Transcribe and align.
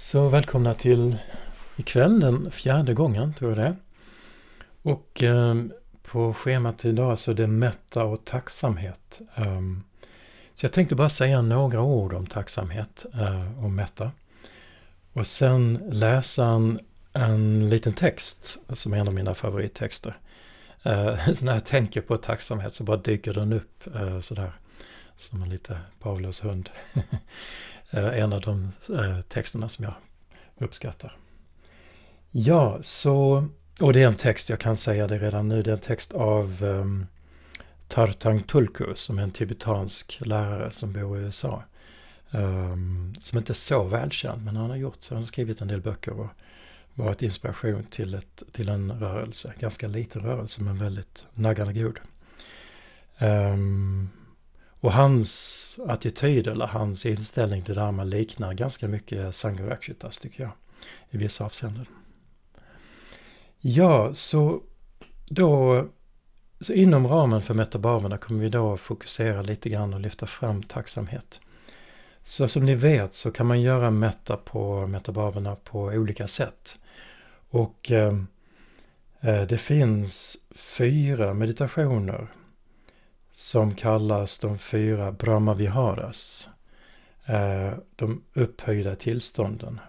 Så 0.00 0.28
välkomna 0.28 0.74
till 0.74 1.16
ikväll, 1.76 2.20
den 2.20 2.50
fjärde 2.50 2.94
gången 2.94 3.34
tror 3.34 3.50
jag 3.50 3.58
det 3.58 3.64
är. 3.64 3.76
Och 4.82 5.22
eh, 5.22 5.54
på 6.02 6.34
schemat 6.34 6.84
idag 6.84 7.18
så 7.18 7.30
är 7.30 7.34
det 7.34 7.46
mätta 7.46 8.04
och 8.04 8.24
tacksamhet. 8.24 9.20
Um, 9.36 9.84
så 10.54 10.64
jag 10.66 10.72
tänkte 10.72 10.94
bara 10.94 11.08
säga 11.08 11.42
några 11.42 11.82
ord 11.82 12.12
om 12.12 12.26
tacksamhet 12.26 13.06
uh, 13.14 13.64
och 13.64 13.70
mätta. 13.70 14.12
Och 15.12 15.26
sen 15.26 15.80
läsa 15.90 16.44
en, 16.44 16.80
en 17.12 17.68
liten 17.68 17.92
text 17.92 18.58
som 18.68 18.92
är 18.92 18.96
en 18.96 19.08
av 19.08 19.14
mina 19.14 19.34
favorittexter. 19.34 20.18
Uh, 20.86 20.92
eh, 20.92 21.32
så 21.34 21.44
när 21.44 21.54
jag 21.54 21.64
tänker 21.64 22.00
på 22.00 22.16
tacksamhet 22.16 22.74
så 22.74 22.84
bara 22.84 22.96
dyker 22.96 23.34
den 23.34 23.52
upp 23.52 23.84
uh, 23.96 24.20
sådär 24.20 24.52
som 25.16 25.42
en 25.42 25.48
lite 25.48 25.78
Pavlos 25.98 26.44
hund. 26.44 26.70
Eh, 27.90 28.18
en 28.18 28.32
av 28.32 28.40
de 28.40 28.72
eh, 28.98 29.20
texterna 29.20 29.68
som 29.68 29.84
jag 29.84 29.94
uppskattar. 30.58 31.16
Ja, 32.30 32.78
så, 32.82 33.46
och 33.80 33.92
det 33.92 34.02
är 34.02 34.06
en 34.06 34.14
text, 34.14 34.48
jag 34.48 34.60
kan 34.60 34.76
säga 34.76 35.06
det 35.06 35.18
redan 35.18 35.48
nu, 35.48 35.62
det 35.62 35.70
är 35.70 35.74
en 35.74 35.80
text 35.80 36.12
av 36.12 36.44
ehm, 36.62 36.66
um, 36.68 37.06
Tartang 37.88 38.42
Tulku 38.42 38.94
som 38.94 39.18
är 39.18 39.22
en 39.22 39.30
tibetansk 39.30 40.20
lärare 40.24 40.70
som 40.70 40.92
bor 40.92 41.18
i 41.18 41.22
USA. 41.22 41.62
Um, 42.30 42.42
ehm, 42.42 43.14
som 43.20 43.38
inte 43.38 43.52
är 43.52 43.54
så 43.54 43.84
välkänd, 43.84 44.44
men 44.44 44.56
han 44.56 44.70
har 44.70 44.76
gjort, 44.76 45.08
han 45.08 45.18
har 45.18 45.26
skrivit 45.26 45.60
en 45.60 45.68
del 45.68 45.80
böcker 45.80 46.20
och 46.20 46.28
varit 46.94 47.22
inspiration 47.22 47.84
till, 47.84 48.14
ett, 48.14 48.42
till 48.52 48.68
en 48.68 48.92
rörelse. 48.92 49.52
Ganska 49.58 49.88
liten 49.88 50.22
rörelse 50.22 50.62
men 50.62 50.78
väldigt 50.78 51.26
naggande 51.34 51.72
god. 51.72 52.00
Um, 53.18 54.10
hans 54.88 55.80
attityd 55.86 56.46
eller 56.46 56.66
hans 56.66 57.06
inställning 57.06 57.62
till 57.62 57.74
Dharma 57.74 58.04
liknar 58.04 58.54
ganska 58.54 58.88
mycket 58.88 59.34
Sangarakshitas 59.34 60.18
tycker 60.18 60.42
jag. 60.42 60.52
I 61.10 61.16
vissa 61.16 61.44
avseenden. 61.44 61.86
Ja, 63.60 64.14
så 64.14 64.60
då 65.26 65.84
så 66.60 66.72
inom 66.72 67.08
ramen 67.08 67.42
för 67.42 67.54
metabaverna 67.54 68.18
kommer 68.18 68.40
vi 68.40 68.48
då 68.48 68.76
fokusera 68.76 69.42
lite 69.42 69.68
grann 69.68 69.94
och 69.94 70.00
lyfta 70.00 70.26
fram 70.26 70.62
tacksamhet. 70.62 71.40
Så 72.24 72.48
som 72.48 72.64
ni 72.64 72.74
vet 72.74 73.14
så 73.14 73.30
kan 73.30 73.46
man 73.46 73.60
göra 73.60 73.90
metta 73.90 74.36
på 74.36 74.86
metabaverna 74.86 75.56
på 75.56 75.80
olika 75.80 76.26
sätt. 76.26 76.78
Och 77.50 77.90
eh, 77.90 78.14
eh 79.20 79.42
det 79.42 79.58
finns 79.58 80.38
fyra 80.54 81.34
meditationer 81.34 82.28
som 83.40 83.74
kallas 83.74 84.38
de 84.38 84.58
fyra 84.58 85.12
Brahmaviharas. 85.12 86.48
Eh, 87.26 87.72
de 87.96 88.22
upphöjda 88.34 88.96
tillstånden. 88.96 89.80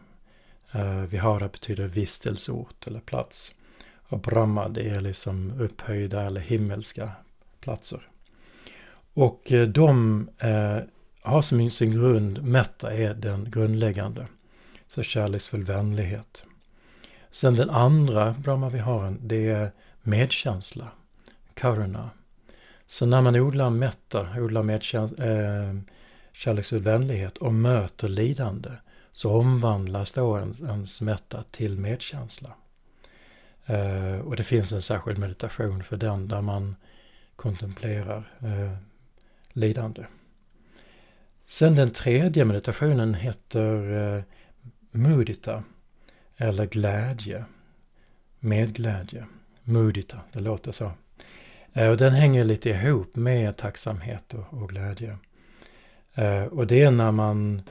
Eh, 0.72 0.96
vihara 0.96 1.48
betyder 1.48 1.88
vistelseort 1.88 2.88
eller 2.88 3.00
plats. 3.00 3.56
Och 3.94 4.20
Brahma 4.20 4.70
det 4.70 4.90
är 4.90 5.02
liksom 5.02 5.54
upphöjda 5.60 6.22
eller 6.22 6.42
himmelska 6.42 7.12
platser. 7.60 8.00
Och 9.14 9.52
eh, 9.52 9.68
de 9.68 10.30
har 11.22 11.42
som 11.42 11.72
sin 11.72 11.92
grund, 11.92 12.44
metta 12.44 12.94
är 12.94 13.14
den 13.14 13.52
grundläggande. 13.52 14.28
Så 14.88 15.04
kärleksfull 15.04 15.64
vänlighet. 15.64 16.46
Sen 17.32 17.56
den 17.56 17.70
andra 17.70 18.36
Brahmaviharen 18.40 19.20
det 19.24 19.50
är 19.50 19.72
medkänsla, 20.04 20.92
karuna. 21.54 22.10
Så 22.92 23.06
när 23.06 23.22
man 23.22 23.36
odlar 23.36 23.70
metta, 23.70 24.28
odlar 24.38 24.64
med 24.64 24.75
eh, 24.75 25.81
kärleksfull 26.31 26.81
vänlighet 26.81 27.38
och 27.38 27.53
möter 27.53 28.09
lidande 28.09 28.70
så 29.11 29.33
omvandlas 29.33 30.11
då 30.11 30.38
ens, 30.38 30.61
ens 30.61 31.02
metta 31.02 31.44
till 31.44 31.78
medkänsla. 31.78 32.50
Eh, 33.66 34.20
och 34.20 34.36
det 34.36 34.44
finns 34.44 34.73
en 34.73 34.81
särskild 34.81 35.17
meditation 35.17 35.83
för 35.83 35.98
den 35.98 36.28
där 36.28 36.42
man 36.42 36.76
kontemplerar 37.36 38.32
eh, 38.39 38.77
lidande. 39.54 40.05
Sen 41.45 41.76
den 41.76 41.92
tredje 41.92 42.45
meditationen 42.45 43.14
heter 43.14 43.92
eh, 44.17 44.23
mudita 44.92 45.64
eller 46.37 46.66
glädje, 46.66 47.45
medglädje. 48.39 49.26
Mudita, 49.64 50.20
det 50.32 50.39
låter 50.39 50.71
så. 50.71 50.92
Eh, 51.73 51.89
och 51.89 51.98
den 51.98 52.14
hänger 52.14 52.43
lite 52.43 52.70
ihop 52.70 53.15
med 53.15 53.58
tacksamhet 53.58 54.33
och, 54.33 54.61
och 54.61 54.70
glädje. 54.70 55.17
Eh, 56.14 56.43
och 56.43 56.67
det 56.67 56.82
är 56.82 56.92
när 56.92 57.11
man 57.11 57.61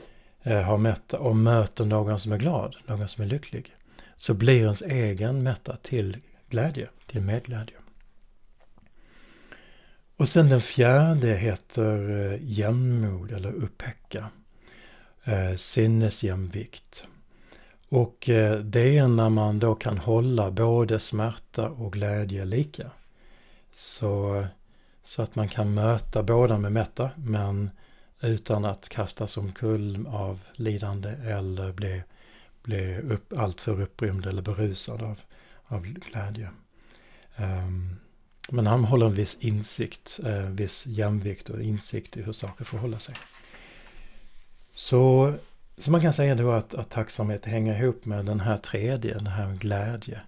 eh, 0.43 0.61
har 0.61 0.77
mätta 0.77 1.19
och 1.19 1.35
möter 1.35 1.85
någon 1.85 2.19
som 2.19 2.31
är 2.31 2.37
glad, 2.37 2.75
någon 2.85 3.07
som 3.07 3.23
är 3.23 3.27
lycklig. 3.27 3.75
Så 4.15 4.33
blir 4.33 4.61
ens 4.61 4.81
egen 4.81 5.43
mätta 5.43 5.75
till 5.75 6.17
glädje, 6.49 6.87
till 7.07 7.21
medglädje. 7.21 7.75
Och 10.17 10.29
sen 10.29 10.49
den 10.49 10.61
fjärde 10.61 11.27
heter 11.27 11.99
jämnmod 12.41 13.31
eller 13.31 13.51
upphäcka. 13.51 14.29
Sinnesjämvikt. 15.55 17.07
Och 17.89 18.17
det 18.63 18.97
är 18.97 19.07
när 19.07 19.29
man 19.29 19.59
då 19.59 19.75
kan 19.75 19.97
hålla 19.97 20.51
både 20.51 20.99
smärta 20.99 21.69
och 21.69 21.93
glädje 21.93 22.45
lika. 22.45 22.91
Så, 23.73 24.45
så 25.03 25.21
att 25.21 25.35
man 25.35 25.49
kan 25.49 25.73
möta 25.73 26.23
båda 26.23 26.57
med 26.57 26.71
mätta 26.71 27.09
men 27.15 27.69
utan 28.21 28.65
att 28.65 28.89
kastas 28.89 29.37
omkull 29.37 30.07
av 30.07 30.39
lidande 30.53 31.09
eller 31.09 31.71
bli, 31.71 32.03
bli 32.63 32.97
upp, 32.97 33.33
alltför 33.37 33.81
upprymd 33.81 34.25
eller 34.25 34.41
berusad 34.41 35.01
av, 35.01 35.19
av 35.65 35.85
glädje. 35.85 36.49
Um, 37.37 37.95
men 38.49 38.67
han 38.67 38.83
håller 38.83 39.05
en 39.05 39.13
viss 39.13 39.37
insikt, 39.39 40.19
en 40.23 40.43
eh, 40.45 40.49
viss 40.49 40.87
jämvikt 40.87 41.49
och 41.49 41.61
insikt 41.61 42.17
i 42.17 42.21
hur 42.21 42.33
saker 42.33 42.65
förhåller 42.65 42.97
sig. 42.97 43.15
Så, 44.73 45.33
så 45.77 45.91
man 45.91 46.01
kan 46.01 46.13
säga 46.13 46.35
då 46.35 46.51
att, 46.51 46.73
att 46.73 46.89
tacksamhet 46.89 47.45
hänger 47.45 47.83
ihop 47.83 48.05
med 48.05 48.25
den 48.25 48.39
här 48.39 48.57
tredje, 48.57 49.13
den 49.13 49.27
här 49.27 49.53
glädje. 49.53 50.21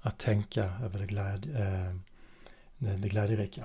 Att 0.00 0.18
tänka 0.18 0.64
över 0.84 0.98
det 0.98 1.06
glädje, 1.06 1.58
eh, 1.58 1.94
det 2.78 3.08
glädjerika. 3.08 3.64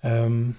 Um, 0.00 0.10
ehm, 0.10 0.54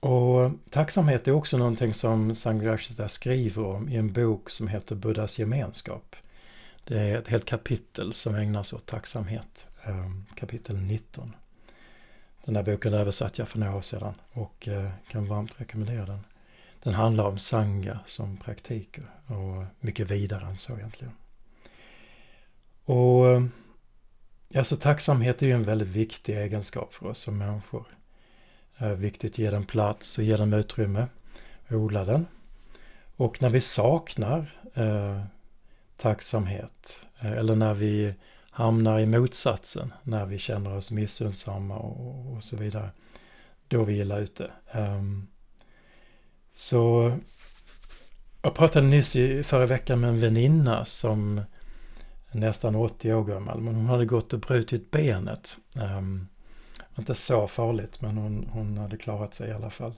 och 0.00 0.50
tacksamhet 0.70 1.28
är 1.28 1.32
också 1.32 1.58
någonting 1.58 1.94
som 1.94 2.34
Sangrashita 2.34 3.08
skriver 3.08 3.64
om 3.64 3.88
i 3.88 3.96
en 3.96 4.12
bok 4.12 4.50
som 4.50 4.68
heter 4.68 4.94
Buddhas 4.94 5.38
gemenskap. 5.38 6.16
Det 6.84 7.00
är 7.00 7.18
ett 7.18 7.28
helt 7.28 7.44
kapitel 7.44 8.12
som 8.12 8.34
ägnas 8.34 8.72
åt 8.72 8.86
tacksamhet, 8.86 9.68
um, 9.86 10.26
kapitel 10.34 10.76
19. 10.76 11.34
Den 12.44 12.56
här 12.56 12.62
boken 12.62 12.94
översatte 12.94 13.40
jag 13.40 13.48
för 13.48 13.58
några 13.58 13.76
år 13.76 13.82
sedan 13.82 14.14
och 14.32 14.68
uh, 14.70 14.90
kan 15.08 15.28
varmt 15.28 15.60
rekommendera 15.60 16.06
den. 16.06 16.24
Den 16.82 16.94
handlar 16.94 17.24
om 17.24 17.38
sanga 17.38 17.98
som 18.04 18.36
praktik 18.36 18.98
och 19.26 19.64
mycket 19.80 20.10
vidare 20.10 20.46
än 20.46 20.56
så 20.56 20.76
egentligen. 20.76 21.12
Och 22.84 23.32
ehm, 23.32 23.50
Alltså 24.56 24.76
tacksamhet 24.76 25.42
är 25.42 25.46
ju 25.46 25.52
en 25.52 25.64
väldigt 25.64 25.88
viktig 25.88 26.36
egenskap 26.36 26.94
för 26.94 27.06
oss 27.06 27.18
som 27.18 27.38
människor. 27.38 27.86
Det 28.78 28.84
är 28.84 28.94
viktigt 28.94 29.32
att 29.32 29.38
ge 29.38 29.50
den 29.50 29.64
plats 29.64 30.18
och 30.18 30.24
ge 30.24 30.36
den 30.36 30.52
utrymme, 30.52 31.06
odla 31.70 32.04
den. 32.04 32.26
Och 33.16 33.42
när 33.42 33.50
vi 33.50 33.60
saknar 33.60 34.58
eh, 34.74 35.22
tacksamhet 35.96 37.06
eh, 37.20 37.32
eller 37.32 37.56
när 37.56 37.74
vi 37.74 38.14
hamnar 38.50 38.98
i 38.98 39.06
motsatsen, 39.06 39.92
när 40.02 40.26
vi 40.26 40.38
känner 40.38 40.76
oss 40.76 40.90
missunnsamma 40.90 41.76
och, 41.76 42.32
och, 42.32 42.42
så 42.42 42.56
vidare, 42.56 42.90
då 43.68 43.80
är 43.80 43.84
vi 43.84 44.00
illa 44.00 44.18
ute. 44.18 44.50
Um, 44.74 45.26
så 46.52 47.12
jag 48.42 48.54
pratade 48.54 48.86
nyss 48.86 49.16
i 49.16 49.42
förra 49.42 49.66
veckan 49.66 50.00
med 50.00 50.10
en 50.10 50.20
väninna 50.20 50.84
som 50.84 51.40
nästan 52.34 52.74
80 52.74 53.14
år 53.14 53.24
gammal. 53.24 53.60
Men 53.60 53.74
hon 53.74 53.86
hade 53.86 54.06
gått 54.06 54.32
och 54.32 54.40
brutit 54.40 54.90
benet. 54.90 55.56
Um, 55.98 56.28
inte 56.98 57.14
så 57.14 57.48
farligt 57.48 58.00
men 58.00 58.16
hon, 58.16 58.48
hon 58.52 58.78
hade 58.78 58.96
klarat 58.96 59.34
sig 59.34 59.48
i 59.48 59.52
alla 59.52 59.70
fall. 59.70 59.94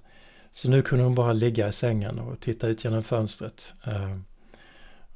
Så 0.51 0.71
nu 0.71 0.83
kunde 0.83 1.05
hon 1.05 1.15
bara 1.15 1.33
ligga 1.33 1.69
i 1.69 1.73
sängen 1.73 2.19
och 2.19 2.41
titta 2.41 2.67
ut 2.67 2.85
genom 2.85 3.03
fönstret. 3.03 3.75
Um, 3.87 4.25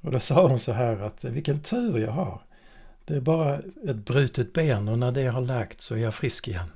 och 0.00 0.12
då 0.12 0.20
sa 0.20 0.48
hon 0.48 0.58
så 0.58 0.72
här 0.72 0.96
att 0.96 1.24
vilken 1.24 1.60
tur 1.60 1.98
jag 1.98 2.12
har. 2.12 2.42
Det 3.04 3.16
är 3.16 3.20
bara 3.20 3.58
ett 3.88 3.96
brutet 3.96 4.52
ben 4.52 4.88
och 4.88 4.98
när 4.98 5.12
det 5.12 5.26
har 5.26 5.40
läkt 5.40 5.80
så 5.80 5.94
är 5.94 5.98
jag 5.98 6.14
frisk 6.14 6.48
igen. 6.48 6.70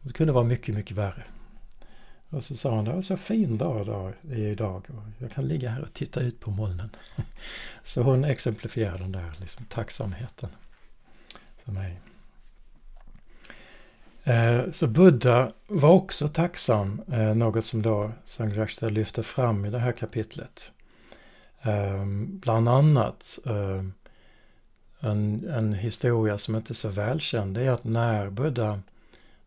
Det 0.00 0.12
kunde 0.12 0.32
vara 0.32 0.44
mycket, 0.44 0.74
mycket 0.74 0.96
värre. 0.96 1.24
Och 2.36 2.44
så 2.44 2.56
sa 2.56 2.74
han, 2.74 2.84
det 2.84 2.92
var 2.92 3.02
så 3.02 3.16
fin 3.16 3.58
dag 3.58 3.82
idag, 3.82 4.12
idag 4.30 4.86
och 4.88 5.22
jag 5.22 5.30
kan 5.30 5.48
ligga 5.48 5.70
här 5.70 5.82
och 5.82 5.92
titta 5.92 6.20
ut 6.20 6.40
på 6.40 6.50
molnen. 6.50 6.90
Så 7.82 8.02
hon 8.02 8.24
exemplifierar 8.24 8.98
den 8.98 9.12
där 9.12 9.32
liksom, 9.40 9.64
tacksamheten 9.64 10.48
för 11.64 11.72
mig. 11.72 12.00
Eh, 14.24 14.70
så 14.72 14.86
Buddha 14.86 15.52
var 15.66 15.90
också 15.90 16.28
tacksam, 16.28 17.02
eh, 17.12 17.34
något 17.34 17.64
som 17.64 17.82
då 17.82 18.12
Sangharshta 18.24 18.88
lyfter 18.88 19.22
fram 19.22 19.64
i 19.64 19.70
det 19.70 19.78
här 19.78 19.92
kapitlet. 19.92 20.72
Ehm, 21.62 22.38
bland 22.38 22.68
annat 22.68 23.38
eh, 23.46 23.84
en, 25.00 25.48
en 25.48 25.72
historia 25.72 26.38
som 26.38 26.56
inte 26.56 26.72
är 26.72 26.74
så 26.74 26.88
välkänd 26.88 27.54
det 27.54 27.62
är 27.62 27.70
att 27.70 27.84
när 27.84 28.30
Buddha 28.30 28.80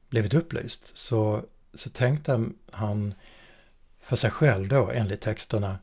blivit 0.10 0.34
upplyst 0.34 0.98
så, 0.98 1.44
så 1.74 1.90
tänkte 1.90 2.50
han 2.72 3.14
för 4.02 4.16
sig 4.16 4.32
själv 4.32 4.68
då 4.68 4.92
enligt 4.92 5.22
texterna 5.22 5.80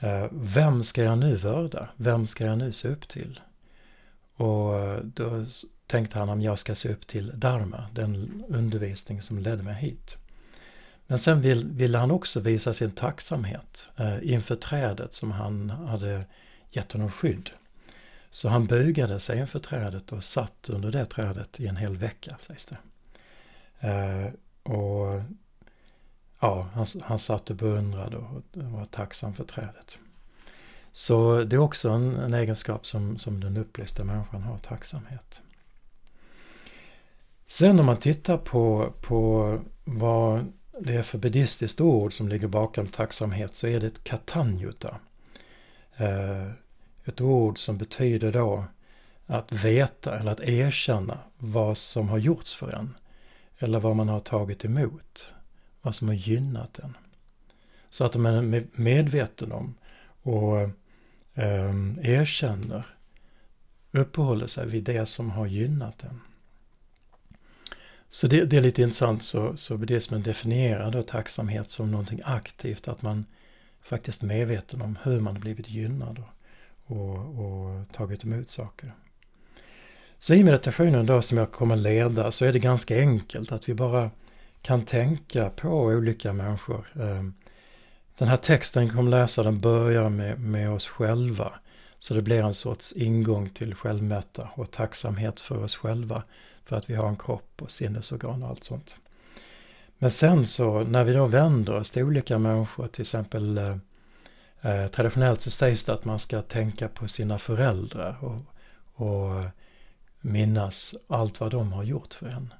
eh, 0.00 0.26
Vem 0.32 0.82
ska 0.82 1.02
jag 1.02 1.18
nu 1.18 1.36
vörda? 1.36 1.88
Vem 1.96 2.26
ska 2.26 2.46
jag 2.46 2.58
nu 2.58 2.72
se 2.72 2.88
upp 2.88 3.08
till? 3.08 3.40
Och 4.36 4.78
eh, 4.78 5.00
då 5.02 5.44
tänkte 5.86 6.18
han 6.18 6.28
om 6.28 6.40
jag 6.40 6.58
ska 6.58 6.74
se 6.74 6.88
upp 6.92 7.06
till 7.06 7.32
Dharma, 7.34 7.86
den 7.92 8.44
undervisning 8.48 9.22
som 9.22 9.38
ledde 9.38 9.62
mig 9.62 9.74
hit. 9.74 10.16
Men 11.06 11.18
sen 11.18 11.40
vill, 11.40 11.68
ville 11.68 11.98
han 11.98 12.10
också 12.10 12.40
visa 12.40 12.74
sin 12.74 12.90
tacksamhet 12.90 13.90
eh, 13.96 14.32
inför 14.32 14.54
trädet 14.54 15.12
som 15.14 15.30
han 15.30 15.70
hade 15.70 16.24
gett 16.70 16.92
honom 16.92 17.10
skydd. 17.10 17.50
Så 18.30 18.48
han 18.48 18.66
bugade 18.66 19.20
sig 19.20 19.38
inför 19.38 19.58
trädet 19.58 20.12
och 20.12 20.24
satt 20.24 20.70
under 20.70 20.90
det 20.90 21.06
trädet 21.06 21.60
i 21.60 21.66
en 21.66 21.76
hel 21.76 21.96
vecka, 21.96 22.36
sägs 22.38 22.66
det. 22.66 22.76
Eh, 23.88 24.32
ja, 26.40 26.68
han, 26.74 26.86
han 27.02 27.18
satt 27.18 27.50
och 27.50 27.56
beundrade 27.56 28.16
och 28.16 28.42
var 28.52 28.84
tacksam 28.84 29.34
för 29.34 29.44
trädet. 29.44 29.98
Så 30.92 31.44
det 31.44 31.56
är 31.56 31.60
också 31.60 31.88
en, 31.90 32.16
en 32.16 32.34
egenskap 32.34 32.86
som, 32.86 33.18
som 33.18 33.40
den 33.40 33.56
upplysta 33.56 34.04
människan 34.04 34.42
har, 34.42 34.58
tacksamhet. 34.58 35.40
Sen 37.46 37.80
om 37.80 37.86
man 37.86 37.96
tittar 37.96 38.38
på, 38.38 38.92
på 39.00 39.58
vad 39.84 40.52
det 40.80 40.94
är 40.94 41.02
för 41.02 41.18
buddhistiskt 41.18 41.80
ord 41.80 42.12
som 42.12 42.28
ligger 42.28 42.48
bakom 42.48 42.86
tacksamhet 42.86 43.54
så 43.54 43.66
är 43.66 43.80
det 43.80 43.86
ett 43.86 44.04
katanjuta. 44.04 44.96
Eh, 45.96 46.50
ett 47.04 47.20
ord 47.20 47.58
som 47.58 47.78
betyder 47.78 48.32
då 48.32 48.64
att 49.26 49.52
veta 49.52 50.18
eller 50.18 50.32
att 50.32 50.40
erkänna 50.40 51.18
vad 51.38 51.78
som 51.78 52.08
har 52.08 52.18
gjorts 52.18 52.54
för 52.54 52.74
en. 52.74 52.94
Eller 53.58 53.80
vad 53.80 53.96
man 53.96 54.08
har 54.08 54.20
tagit 54.20 54.64
emot. 54.64 55.32
Vad 55.88 55.94
som 55.94 56.08
har 56.08 56.14
gynnat 56.14 56.78
en. 56.78 56.96
Så 57.90 58.04
att 58.04 58.14
man 58.14 58.54
är 58.54 58.66
medveten 58.72 59.52
om 59.52 59.74
och 60.22 60.60
eh, 61.34 61.74
erkänner, 62.02 62.86
uppehåller 63.92 64.46
sig 64.46 64.66
vid 64.66 64.84
det 64.84 65.06
som 65.06 65.30
har 65.30 65.46
gynnat 65.46 66.02
en. 66.02 66.20
Så 68.08 68.26
det, 68.26 68.44
det, 68.44 68.56
är 68.56 68.60
lite 68.60 68.82
intressant, 68.82 69.22
så, 69.22 69.56
så 69.56 69.76
buddhismen 69.76 70.22
definierar 70.22 70.90
då 70.90 71.02
tacksamhet 71.02 71.70
som 71.70 71.90
någonting 71.90 72.20
aktivt, 72.24 72.88
att 72.88 73.02
man 73.02 73.24
faktiskt 73.82 74.22
är 74.22 74.26
medveten 74.26 74.82
om 74.82 74.98
hur 75.02 75.20
man 75.20 75.40
blivit 75.40 75.70
gynnad 75.70 76.18
och, 76.18 76.96
och, 76.96 77.18
och 77.18 77.92
tagit 77.92 78.24
emot 78.24 78.50
saker. 78.50 78.92
Så 80.18 80.34
i 80.34 80.44
meditationen 80.44 81.06
då 81.06 81.22
som 81.22 81.38
jag 81.38 81.52
kommer 81.52 81.76
leda 81.76 82.30
så 82.30 82.44
är 82.44 82.52
det 82.52 82.58
ganska 82.58 82.98
enkelt 82.98 83.52
att 83.52 83.68
vi 83.68 83.74
bara 83.74 84.10
kan 84.62 84.82
tänka 84.82 85.50
på 85.50 85.68
olika 85.68 86.32
människor. 86.32 86.86
Ehm, 87.00 87.34
den 88.18 88.28
här 88.28 88.36
texten 88.36 88.88
kommer 88.88 89.10
läsa 89.10 89.42
den 89.42 89.60
börjar 89.60 90.08
med, 90.08 90.40
med 90.40 90.70
oss 90.70 90.86
själva. 90.86 91.52
Så 91.98 92.14
det 92.14 92.22
blir 92.22 92.42
en 92.42 92.54
sorts 92.54 92.92
ingång 92.92 93.50
till 93.50 93.74
självmätta 93.74 94.48
och 94.54 94.70
tacksamhet 94.70 95.40
för 95.40 95.64
oss 95.64 95.76
själva. 95.76 96.22
För 96.64 96.76
att 96.76 96.90
vi 96.90 96.94
har 96.94 97.08
en 97.08 97.16
kropp 97.16 97.62
och 97.62 97.70
sinnesorgan 97.70 98.42
och 98.42 98.48
allt 98.48 98.64
sånt. 98.64 98.96
Men 99.98 100.10
sen 100.10 100.46
så 100.46 100.80
när 100.80 101.04
vi 101.04 101.12
då 101.12 101.26
vänder 101.26 101.76
oss 101.76 101.90
till 101.90 102.02
olika 102.02 102.38
människor, 102.38 102.86
till 102.86 103.02
exempel 103.02 103.58
eh, 103.58 103.76
eh 104.62 104.88
traditionellt 104.88 105.40
så 105.40 105.50
sägs 105.50 105.84
det 105.84 105.92
att 105.92 106.04
man 106.04 106.18
ska 106.18 106.42
tänka 106.42 106.88
på 106.88 107.08
sina 107.08 107.38
föräldrar 107.38 108.16
och, 108.20 108.40
och 109.06 109.44
minnas 110.20 110.94
allt 111.06 111.40
vad 111.40 111.50
de 111.50 111.72
har 111.72 111.84
gjort 111.84 112.14
för 112.14 112.26
en. 112.26 112.54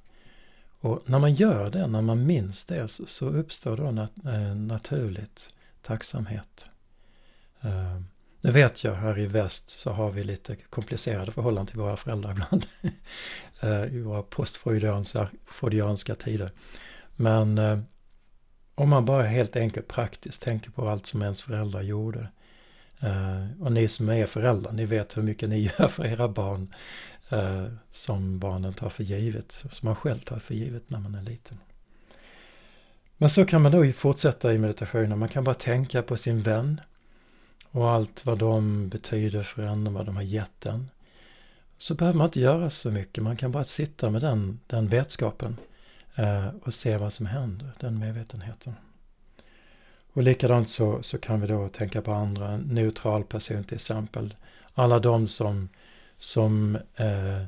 Och 0.81 1.03
när 1.07 1.19
man 1.19 1.35
gör 1.35 1.71
det, 1.71 1.87
när 1.87 2.03
man 2.03 2.27
minns 2.27 2.65
det, 2.65 2.89
så, 2.89 3.27
uppstår 3.27 3.77
då 3.77 3.91
nat 3.91 4.13
eh, 4.25 4.55
naturligt 4.55 5.55
tacksamhet. 5.83 6.69
Ehm, 7.61 8.07
nu 8.41 8.51
vet 8.51 8.85
jag, 8.85 8.95
här 8.95 9.19
i 9.19 9.27
väst 9.27 9.71
så 9.71 9.91
har 9.91 10.11
vi 10.11 10.25
lite 10.25 10.57
komplicerade 10.57 11.33
förhållanden 11.33 11.67
till 11.67 11.81
våra 11.81 11.97
föräldrar 11.97 12.31
ibland. 12.31 12.67
Eh, 13.61 13.85
I 13.85 14.01
våra 14.01 14.23
postfreudianska 14.23 16.15
tider. 16.15 16.51
Men 17.17 17.59
eh, 17.59 17.79
om 18.75 18.89
man 18.89 19.05
bara 19.05 19.23
helt 19.23 19.57
enkelt 19.57 19.89
praktiskt 19.89 20.43
tänker 20.43 20.71
på 20.71 20.89
allt 20.89 21.07
som 21.07 21.23
ens 21.23 21.43
föräldrar 21.43 21.83
gjorde. 21.83 22.29
Och 23.61 23.73
ni 23.73 23.89
som 23.89 24.09
är 24.09 24.27
föräldrar, 24.27 24.73
ni 24.73 24.85
vet 24.85 25.17
hur 25.17 25.23
mycket 25.23 25.49
ni 25.49 25.59
gör 25.79 25.89
för 25.89 26.07
era 26.07 26.29
barn 26.29 26.75
Eh, 27.29 27.67
som 27.91 28.39
barnen 28.39 28.75
tar 28.75 28.89
för 28.89 29.05
givet, 29.05 29.53
som 29.53 29.87
man 29.87 29.97
själv 29.97 30.19
tar 30.21 30.39
för 30.39 30.55
givet 30.55 30.91
när 30.91 30.99
man 30.99 31.15
är 31.15 31.23
liten. 31.23 31.59
Men 33.17 33.31
så 33.31 33.45
kan 33.45 33.63
man 33.63 33.73
då 33.73 33.93
fortsätta 33.93 34.55
i 34.55 34.59
meditationen, 34.59 35.19
man 35.19 35.29
kan 35.29 35.45
bara 35.45 35.55
tänka 35.55 36.03
på 36.03 36.17
sin 36.17 36.43
vän, 36.43 36.81
och 37.71 37.91
allt 37.91 38.27
vad 38.27 38.39
de 38.39 38.89
betyder 38.89 39.43
för 39.43 39.63
en 39.63 39.87
och 39.87 39.93
vad 39.93 40.07
de 40.07 40.17
har 40.17 40.23
gett 40.23 40.67
en. 40.67 40.91
Så 41.79 41.95
behöver 41.95 42.19
man 42.19 42.25
inte 42.25 42.41
göra 42.41 42.71
så 42.71 42.91
mycket, 42.91 43.25
man 43.25 43.37
kan 43.37 43.53
bara 43.53 43.65
sitta 43.65 44.11
med 44.11 44.21
den, 44.21 44.61
den 44.67 44.89
vetskapen 44.89 45.57
eh, 46.15 46.49
och 46.63 46.75
se 46.75 46.97
vad 46.97 47.13
som 47.13 47.27
händer, 47.27 47.71
den 47.81 47.99
medvetenheten. 47.99 48.75
Och 50.13 50.23
likadant 50.23 50.69
så, 50.69 51.03
så 51.03 51.19
kan 51.19 51.41
vi 51.41 51.47
då 51.47 51.69
tänka 51.69 52.03
på 52.03 52.13
andra, 52.13 52.49
en 52.49 52.61
neutral 52.61 53.25
person 53.25 53.65
till 53.65 53.75
exempel. 53.75 54.35
Alla 54.75 54.99
de 54.99 55.29
som, 55.29 55.69
som 56.19 56.79
eh, 56.97 57.45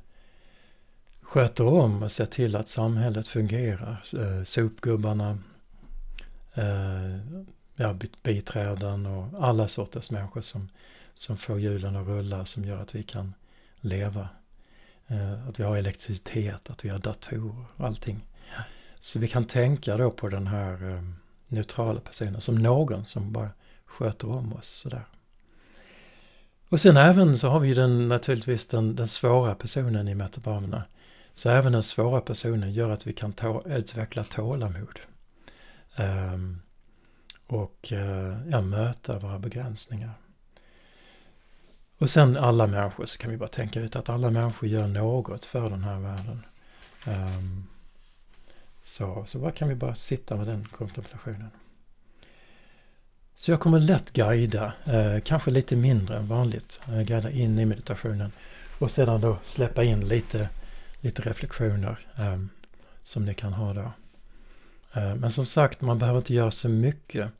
sköter 1.22 1.64
om 1.64 2.02
och 2.02 2.12
ser 2.12 2.26
till 2.26 2.56
att 2.56 2.68
samhället 2.68 3.28
fungerar. 3.28 4.02
Eh, 4.18 4.42
sopgubbarna, 4.42 5.38
eh, 6.54 7.16
ja, 7.76 7.96
biträden 8.22 9.06
och 9.06 9.44
alla 9.44 9.68
sorters 9.68 10.10
människor 10.10 10.40
som, 10.40 10.68
som 11.14 11.36
får 11.36 11.60
hjulen 11.60 11.96
att 11.96 12.06
rulla 12.06 12.44
som 12.44 12.64
gör 12.64 12.82
att 12.82 12.94
vi 12.94 13.02
kan 13.02 13.34
leva. 13.80 14.28
Eh, 15.06 15.48
att 15.48 15.60
vi 15.60 15.64
har 15.64 15.76
elektricitet, 15.76 16.70
att 16.70 16.84
vi 16.84 16.88
har 16.88 16.98
datorer 16.98 17.64
och 17.76 17.86
allting. 17.86 18.26
Så 19.00 19.18
vi 19.18 19.28
kan 19.28 19.44
tänka 19.44 19.96
då 19.96 20.10
på 20.10 20.28
den 20.28 20.46
här 20.46 20.94
eh, 20.94 21.02
neutrala 21.48 22.00
personen 22.00 22.40
som 22.40 22.54
någon 22.54 23.04
som 23.04 23.32
bara 23.32 23.50
sköter 23.86 24.30
om 24.36 24.52
oss 24.52 24.66
sådär. 24.66 25.04
Och 26.70 26.80
sen 26.80 26.96
även 26.96 27.38
så 27.38 27.48
har 27.48 27.60
vi 27.60 27.74
den, 27.74 28.08
naturligtvis 28.08 28.66
den, 28.66 28.96
den 28.96 29.08
svåra 29.08 29.54
personen 29.54 30.08
i 30.08 30.14
metabamerna. 30.14 30.84
Så 31.32 31.50
även 31.50 31.72
den 31.72 31.82
svåra 31.82 32.20
personen 32.20 32.72
gör 32.72 32.90
att 32.90 33.06
vi 33.06 33.12
kan 33.12 33.32
ta, 33.32 33.62
utveckla 33.66 34.24
tålamod. 34.24 35.00
Um, 35.98 36.62
och 37.46 37.92
uh, 37.92 38.50
ja, 38.50 38.60
möta 38.60 39.18
våra 39.18 39.38
begränsningar. 39.38 40.12
Och 41.98 42.10
sen 42.10 42.36
alla 42.36 42.66
människor 42.66 43.06
så 43.06 43.18
kan 43.18 43.30
vi 43.30 43.36
bara 43.36 43.48
tänka 43.48 43.80
ut 43.80 43.96
att 43.96 44.08
alla 44.08 44.30
människor 44.30 44.68
gör 44.68 44.86
något 44.86 45.44
för 45.44 45.70
den 45.70 45.84
här 45.84 45.98
världen. 45.98 46.42
Um, 47.06 47.66
så, 48.82 49.24
så 49.26 49.38
bara 49.38 49.52
kan 49.52 49.68
vi 49.68 49.74
bara 49.74 49.94
sitta 49.94 50.36
med 50.36 50.46
den 50.46 50.64
kontemplationen. 50.64 51.50
Så 53.40 53.50
jag 53.50 53.60
kommer 53.60 53.80
lätt 53.80 54.12
guida, 54.12 54.72
eh, 54.84 55.20
kanske 55.24 55.50
lite 55.50 55.76
mindre 55.76 56.16
än 56.16 56.26
vanligt, 56.26 56.80
eh, 56.88 57.00
guida 57.02 57.30
in 57.30 57.58
i 57.58 57.66
meditationen 57.66 58.32
och 58.78 58.90
sedan 58.90 59.20
då 59.20 59.38
släppa 59.42 59.84
in 59.84 60.00
lite, 60.08 60.48
lite 61.00 61.22
reflektioner 61.22 61.98
eh, 62.16 62.38
som 63.04 63.24
ni 63.24 63.34
kan 63.34 63.52
ha 63.52 63.74
då. 63.74 63.92
Eh, 64.92 65.14
men 65.14 65.32
som 65.32 65.46
sagt, 65.46 65.80
man 65.80 65.98
behöver 65.98 66.18
inte 66.18 66.34
göra 66.34 66.50
så 66.50 66.68
mycket. 66.68 67.30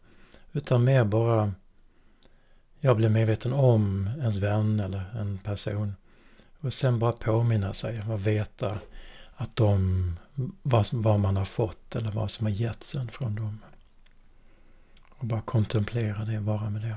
Utan 0.52 0.84
mer 0.84 1.04
bara 1.04 1.52
jag 2.80 2.96
blir 2.96 3.08
medveten 3.08 3.52
om 3.52 4.10
ens 4.18 4.36
vän 4.36 4.80
eller 4.80 5.04
en 5.20 5.38
person. 5.38 5.94
Och 6.60 6.72
sen 6.72 6.98
bara 6.98 7.12
påminna 7.12 7.72
sig 7.72 8.02
och 8.10 8.26
veta 8.26 8.78
att 9.34 9.56
de, 9.56 10.16
vad, 10.62 10.86
vad 10.92 11.20
man 11.20 11.36
har 11.36 11.44
fått 11.44 11.96
eller 11.96 12.12
vad 12.12 12.30
som 12.30 12.46
har 12.46 12.52
getts 12.52 12.94
en 12.94 13.08
från 13.08 13.34
dem. 13.34 13.58
Och 15.20 15.26
bara 15.26 15.40
kontemplera 15.40 16.24
det, 16.24 16.38
vara 16.38 16.70
med 16.70 16.82
det. 16.82 16.96